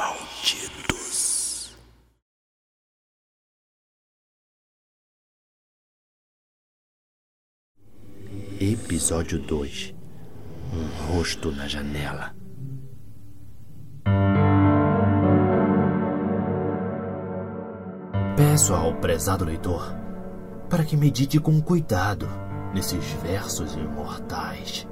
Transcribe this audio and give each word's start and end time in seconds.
malditos. 0.00 1.76
Episódio 8.58 9.38
2 9.40 9.94
Um 10.72 11.12
rosto 11.12 11.52
na 11.52 11.68
janela. 11.68 12.34
Peço 18.36 18.72
ao 18.72 18.94
prezado 19.00 19.44
leitor 19.44 19.94
para 20.70 20.82
que 20.84 20.96
medite 20.96 21.38
com 21.38 21.60
cuidado 21.60 22.26
nesses 22.72 23.04
versos 23.22 23.74
imortais. 23.74 24.88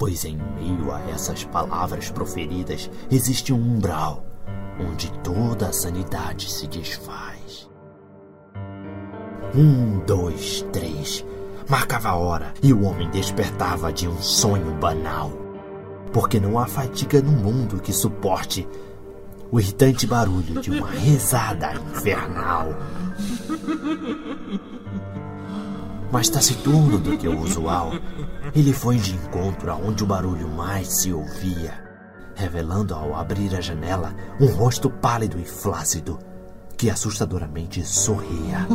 Pois 0.00 0.24
em 0.24 0.38
meio 0.56 0.90
a 0.90 1.10
essas 1.10 1.44
palavras 1.44 2.10
proferidas 2.10 2.90
existe 3.10 3.52
um 3.52 3.58
umbral 3.58 4.24
onde 4.80 5.12
toda 5.20 5.66
a 5.66 5.72
sanidade 5.74 6.50
se 6.50 6.66
desfaz. 6.66 7.68
Um, 9.54 9.98
dois, 10.06 10.64
três. 10.72 11.22
Marcava 11.68 12.08
a 12.08 12.14
hora 12.14 12.54
e 12.62 12.72
o 12.72 12.82
homem 12.82 13.10
despertava 13.10 13.92
de 13.92 14.08
um 14.08 14.16
sonho 14.22 14.72
banal. 14.76 15.32
Porque 16.14 16.40
não 16.40 16.58
há 16.58 16.66
fadiga 16.66 17.20
no 17.20 17.32
mundo 17.32 17.78
que 17.78 17.92
suporte 17.92 18.66
o 19.52 19.60
irritante 19.60 20.06
barulho 20.06 20.62
de 20.62 20.70
uma 20.70 20.88
risada 20.96 21.74
infernal. 21.74 22.68
Mais 26.12 26.28
taciturno 26.28 26.98
do 26.98 27.16
que 27.16 27.28
o 27.28 27.40
usual, 27.40 27.92
ele 28.54 28.72
foi 28.72 28.96
de 28.96 29.14
encontro 29.14 29.70
aonde 29.70 30.02
o 30.02 30.06
barulho 30.06 30.48
mais 30.48 30.88
se 30.88 31.12
ouvia, 31.12 31.72
revelando 32.34 32.94
ao 32.94 33.14
abrir 33.14 33.54
a 33.54 33.60
janela 33.60 34.14
um 34.40 34.46
rosto 34.46 34.90
pálido 34.90 35.38
e 35.38 35.44
flácido 35.44 36.18
que 36.76 36.90
assustadoramente 36.90 37.84
sorria. 37.84 38.66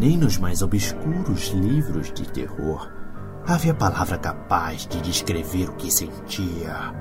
Nem 0.00 0.16
nos 0.16 0.38
mais 0.38 0.62
obscuros 0.62 1.48
livros 1.48 2.12
de 2.12 2.26
terror 2.28 2.88
havia 3.46 3.74
palavra 3.74 4.16
capaz 4.16 4.86
de 4.86 5.00
descrever 5.00 5.68
o 5.70 5.74
que 5.74 5.90
sentia. 5.90 6.94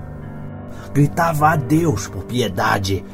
Gritava 0.94 1.50
a 1.50 1.56
Deus 1.56 2.08
por 2.08 2.24
piedade 2.24 3.06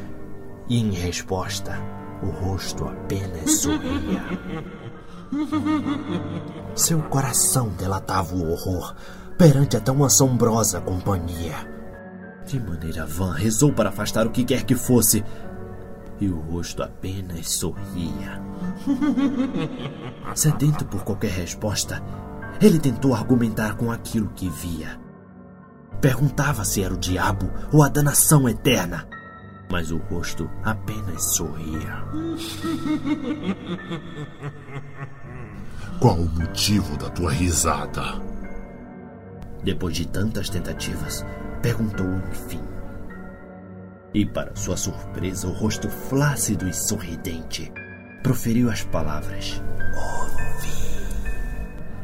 e, 0.70 0.80
em 0.80 0.92
resposta, 0.92 1.78
o 2.24 2.30
rosto 2.30 2.86
apenas 2.86 3.62
sorria. 3.62 4.24
Seu 6.76 7.02
coração 7.04 7.70
delatava 7.70 8.36
o 8.36 8.52
horror 8.52 8.96
perante 9.38 9.76
a 9.76 9.80
tão 9.80 10.04
assombrosa 10.04 10.80
companhia. 10.82 11.56
De 12.46 12.60
maneira 12.60 13.06
vã, 13.06 13.34
rezou 13.34 13.74
para 13.74 13.90
afastar 13.90 14.28
o 14.28 14.32
que 14.32 14.44
quer 14.44 14.64
que 14.64 14.76
fosse, 14.76 15.24
e 16.20 16.30
o 16.30 16.40
rosto 16.40 16.84
apenas 16.84 17.52
sorria. 17.52 18.42
Sedento 20.36 20.86
por 20.86 21.04
qualquer 21.04 21.32
resposta, 21.32 22.04
ele 22.62 22.80
tentou 22.80 23.14
argumentar 23.14 23.76
com 23.76 23.92
aquilo 23.92 24.30
que 24.30 24.50
via. 24.50 25.00
Perguntava 26.00 26.64
se 26.66 26.84
era 26.84 26.94
o 26.94 26.98
diabo 26.98 27.50
ou 27.72 27.82
a 27.82 27.90
danação 27.90 28.48
eterna, 28.48 29.08
mas 29.69 29.92
o 29.92 29.97
rosto 29.97 30.50
apenas 30.64 31.36
sorria. 31.36 32.03
Qual 36.00 36.17
o 36.17 36.30
motivo 36.30 36.97
da 36.97 37.09
tua 37.09 37.31
risada? 37.31 38.22
Depois 39.64 39.95
de 39.95 40.08
tantas 40.08 40.50
tentativas, 40.50 41.25
perguntou 41.61 42.05
enfim. 42.30 42.61
E, 44.14 44.25
para 44.25 44.55
sua 44.55 44.78
surpresa, 44.78 45.47
o 45.47 45.53
rosto 45.53 45.89
flácido 45.89 46.67
e 46.67 46.73
sorridente 46.73 47.72
proferiu 48.22 48.70
as 48.70 48.83
palavras: 48.83 49.61
Ouvi. 49.95 50.23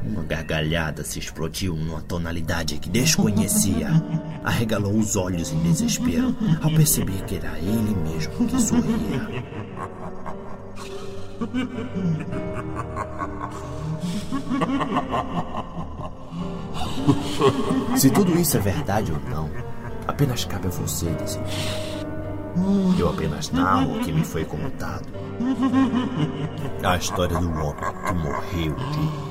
Uma 0.03 0.23
gargalhada 0.23 1.03
se 1.03 1.19
explodiu 1.19 1.75
numa 1.75 2.01
tonalidade 2.01 2.77
que 2.79 2.89
desconhecia. 2.89 3.89
Arregalou 4.43 4.97
os 4.97 5.15
olhos 5.15 5.51
em 5.51 5.59
desespero 5.59 6.35
ao 6.61 6.71
perceber 6.71 7.23
que 7.25 7.35
era 7.35 7.57
ele 7.59 7.95
mesmo 7.95 8.47
que 8.47 8.61
sorria. 8.61 9.43
Se 17.97 18.09
tudo 18.09 18.37
isso 18.39 18.57
é 18.57 18.59
verdade 18.59 19.11
ou 19.11 19.19
não, 19.29 19.49
apenas 20.07 20.45
cabe 20.45 20.67
a 20.67 20.71
você 20.71 21.09
decidir. 21.11 21.89
Eu 22.97 23.09
apenas 23.09 23.51
narro 23.51 23.97
o 23.97 23.99
que 24.01 24.11
me 24.11 24.23
foi 24.23 24.43
contado. 24.43 25.07
A 26.83 26.97
história 26.97 27.37
do 27.37 27.49
homem 27.49 27.75
que 28.05 28.13
morreu 28.13 28.75
de 28.75 29.28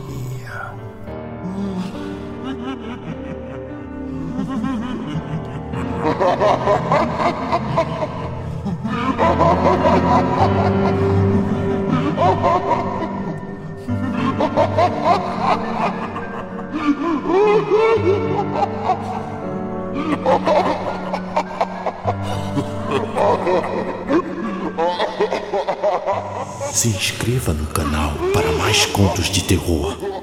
Se 26.72 26.88
inscreva 26.88 27.52
no 27.52 27.66
canal 27.66 28.12
para 28.32 28.50
mais 28.52 28.86
contos 28.86 29.26
de 29.28 29.42
terror. 29.42 30.17